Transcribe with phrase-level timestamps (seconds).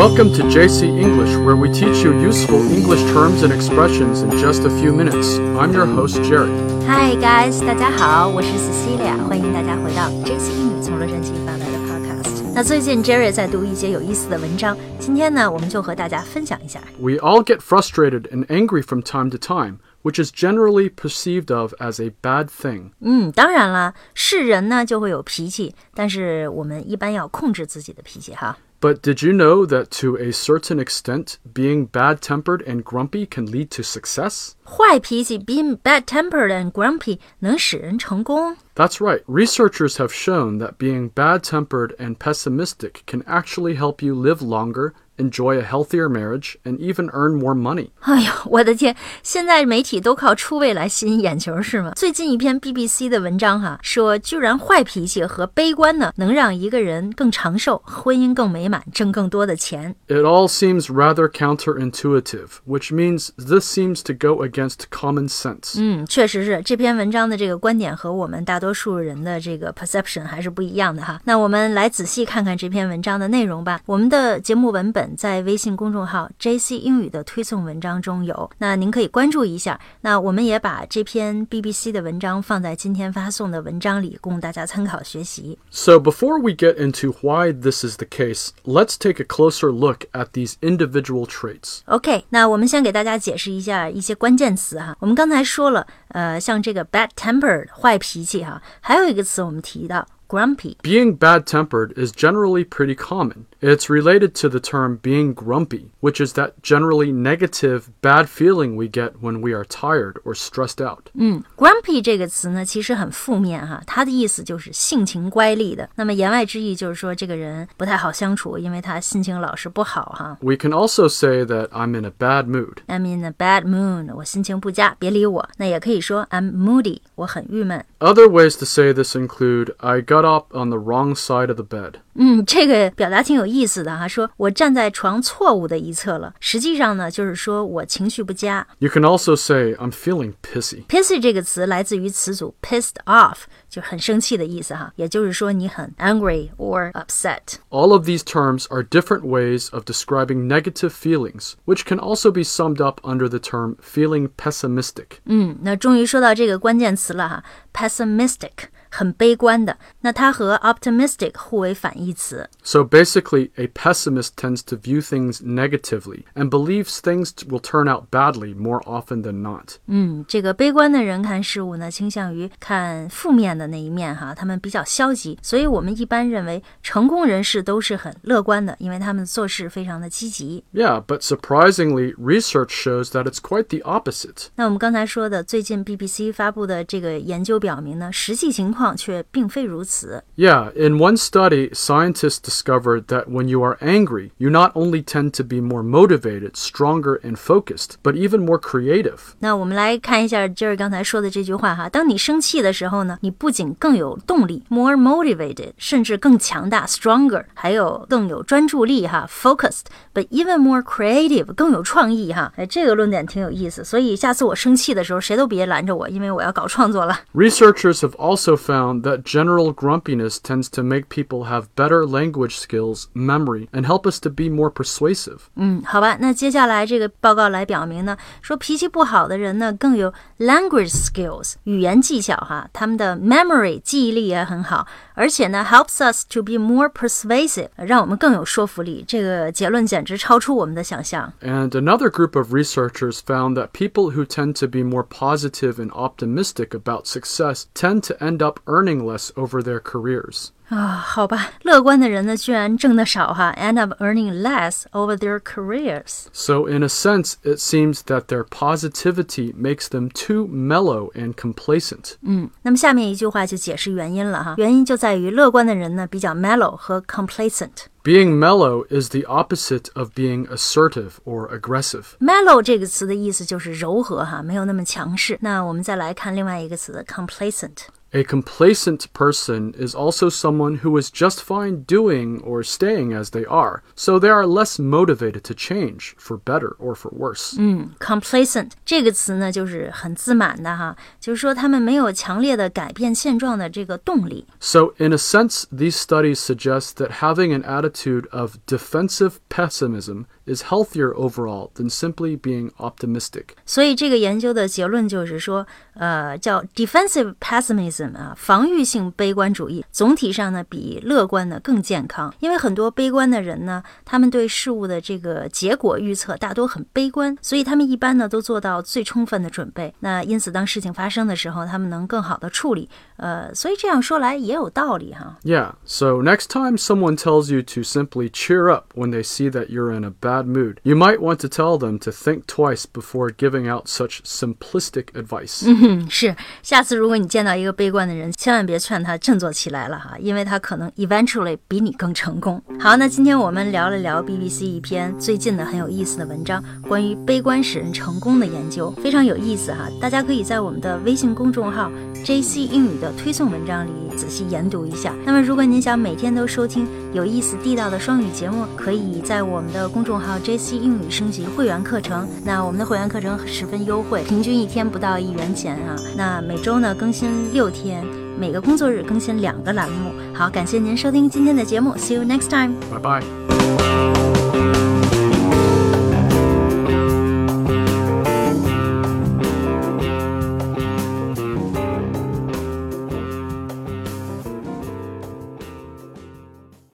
[0.00, 4.64] Welcome to JC English, where we teach you useful English terms and expressions in just
[4.64, 5.36] a few minutes.
[5.58, 6.50] I'm your host, Jerry.
[6.86, 12.42] Hi guys，大家好，我是 Cecilia，欢迎大家回到 JC 英语从洛杉矶发来的 Podcast。
[12.54, 16.80] 那最近 Jerry 在读一些有意思的文章，今天呢，我们就和大家分享一下。
[16.98, 21.74] We all get frustrated and angry from time to time, which is generally perceived of
[21.74, 22.92] as a bad thing.
[23.00, 28.56] 嗯，当然了，是人呢就会有脾气，但是我们一般要控制自己的脾气哈。
[28.80, 33.46] But did you know that to a certain extent, being bad tempered and grumpy can
[33.50, 34.54] lead to success?
[34.64, 38.56] 坏脾气，being bad-tempered and grumpy，能使人成功。
[38.74, 39.22] That's right.
[39.26, 44.92] Researchers have shown that being bad tempered and pessimistic can actually help you live longer,
[45.20, 47.88] enjoy a healthier marriage, and even earn more money.
[48.00, 48.94] 哎呦，我的天！
[49.22, 51.92] 现在媒体都靠出位来吸引眼球是吗？
[51.96, 59.94] 最近一篇 BBC 的文章哈，说居然坏脾气和悲观呢，能让一个人更长寿，婚姻更美满，挣更多的钱。
[60.08, 65.76] It all seems rather counterintuitive, which means this seems to go against common sense.
[65.78, 71.18] 嗯，确实是这篇文章的这个观点和我们大多数人的这个 perception 还是不一样的哈。
[71.24, 73.80] 那我们来仔细看看这篇文章的内容吧。
[73.86, 79.80] 我们的节目文本 在微信公众号 JC 英语的推送文章中有，那您可以关注一下。
[80.00, 85.58] 那我们也把这篇 BBC 的文章放在今天发送的文章里，供大家参考学习。
[85.70, 90.06] So, before we get into why this is the case, let's take a closer look
[90.12, 91.80] at these individual traits.
[91.86, 94.96] OK，那我们先给大家解释一下一些关键词哈。
[95.00, 100.76] 我们刚才说了，呃，像这个 bad tempered 坏脾气哈，还有一个词我们提到 grumpy。
[100.82, 103.44] Being bad tempered is generally pretty common.
[103.60, 108.86] It's related to the term being grumpy, which is that generally negative, bad feeling we
[108.88, 111.08] get when we are tired or stressed out.
[111.14, 115.88] 嗯，grumpy 这个词呢，其实很负面哈，它的意思就是性情乖戾的。
[115.96, 120.36] 那么言外之意就是说这个人不太好相处，因为他心情老是不好哈。
[120.40, 122.76] We can also say that I'm in a bad mood.
[122.86, 125.48] I'm in a bad mood，我心情不佳，别理我。
[125.56, 127.84] 那也可以说 I'm moody，我很郁闷。
[127.98, 131.64] Other ways to say this include I got up on the wrong side of the
[131.64, 131.94] bed.
[132.14, 136.34] 嗯，这个表达挺有意思的哈，说我站在床错误的一侧了。
[136.40, 138.66] 实际上呢，就是说我情绪不佳。
[138.78, 140.86] You can also say I'm feeling pissy.
[140.86, 147.56] pissy 这个词来自于词组 pissed off，就很生气的意思哈，也就是说你很 angry or upset。
[147.68, 152.42] All of these terms are different ways of describing negative feelings, which can also be
[152.42, 155.18] summed up under the term feeling pessimistic.
[155.26, 157.44] 嗯，那终于说到这个关键词了哈，
[157.74, 159.76] pessimistic， 很悲观的。
[160.00, 162.48] 那它和 optimistic 互为反义词。
[162.62, 168.10] So basically, a pessimist tends to view things negatively and believes things will turn out
[168.10, 169.76] badly more often than not.
[169.86, 175.38] 嗯，这个悲观的人看事物呢，倾向于看负面的那一面哈，他们比较消极。
[175.42, 180.64] 所以我们一般认为成功人士都是很乐观的，因为他们做事非常的积极。
[180.72, 184.48] Yeah, but surprisingly, research shows that it's quite the opposite.
[184.56, 190.22] 那我们刚才说的，最近 BBC 发布的这个研究表明呢，实际情况 却并非如此。
[190.36, 195.32] Yeah, in one study, scientists discovered that when you are angry, you not only tend
[195.32, 199.18] to be more motivated, stronger, and focused, but even more creative.
[199.40, 212.52] 那我们来看一下 Jerry 刚才说的这句话哈，当你生气的时候呢，你不仅更有动力，more motivated，甚至更强大，stronger，还有更有专注力哈，focused，but even more creative，更有创意哈。
[212.56, 217.20] 哎，这个论点挺有意思，所以下次我生气的时候，谁都别拦着我，因为我要搞创作了。
[217.34, 223.08] Researchers have also found that general grumpiness tends to make people have better language skills,
[223.14, 225.48] memory, and help us to be more persuasive.
[225.56, 239.04] 嗯，好吧，那接下来这个报告来表明呢，说脾气不好的人呢更有 language skills 语言技巧哈，他们的 memory 记忆力也很好，而且呢 helps us to be more persuasive，让我们更有说服力。
[239.06, 241.32] 这个结论简直超出我们的想象。
[241.40, 245.90] And another group of researchers found that people who tend to be more positive and
[245.90, 250.48] optimistic about success tend to end up earning less over their careers.
[250.68, 256.24] 啊，好吧，乐观的人呢居然挣得少哈，end up earning less over their careers。
[256.32, 262.14] So, in a sense, it seems that their positivity makes them too mellow and complacent.
[262.22, 267.84] 嗯，那么下面一句话就解释原因了哈，原因就在于乐观的人呢比较 mellow 和 complacent。
[268.02, 272.04] Being mellow is the opposite of being assertive or aggressive.
[272.20, 275.38] mellow 这个词的意思就是柔和哈，没有那么强势。
[275.40, 277.86] 那我们再来看另外一个词 complacent。
[278.12, 283.44] A complacent person is also someone who is just fine doing or staying as they
[283.44, 287.56] are, so they are less motivated to change for better or for worse.
[287.58, 294.46] 嗯，complacent 这个词呢，就是很自满的哈，就是说他们没有强烈的改变现状的这个动力。
[294.60, 300.62] So, in a sense, these studies suggest that having an attitude of defensive pessimism is
[300.64, 303.46] healthier overall than simply being optimistic.
[303.64, 312.32] 所以这个研究的结论就是说，呃，叫 defensive pessimism 啊，防御性悲观主义，总体上呢比乐观的更健康。
[312.40, 319.92] 因为很多悲观的人呢，他们对事物的这个结果预测大多很悲观，所以他们一般呢都做到最充分的准备。
[320.00, 322.88] 那因此，当事情发生的时候，他们能更好的处理。
[323.16, 325.38] 呃，所以这样说来也有道理哈。
[325.42, 329.68] Yeah, so next time someone tells you to simply cheer up when they see that
[329.68, 333.30] you're in a bad mood, you might want to tell them to think twice before
[333.30, 335.64] giving out such simplistic advice.
[335.66, 336.34] 嗯，是。
[336.62, 342.62] 下次如果你见到一个悲观的人，千万别劝他振作起来了哈，因为他可能 eventually 比你更成功。
[342.80, 349.88] 好，那今天我们聊了聊 BBC 一篇最近的很有意思的文章，关于悲观使人成功的研究，非常有意思哈。
[350.00, 351.90] 大家可以在我们的微信公众号
[352.24, 355.14] JC 英语的推送文章里仔细研读一下。
[355.24, 362.27] 那么，如果您想每天都收听有意思地道的双语节目，可以在我们的公众 号 JC 英语升级会员课程。
[362.45, 365.95] 那我们的会员课程十分优惠，平均一天不到一元钱啊。
[366.15, 368.05] 那每周呢更新六天，
[368.39, 370.11] 每个工作日更新两个栏目。
[370.33, 372.73] 好，感谢您收听今天的节目，See you next time。
[372.91, 374.10] 拜拜